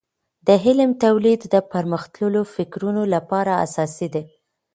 [0.47, 4.23] د علم تولید د پرمختللیو فکرونو لپاره اساسي ده.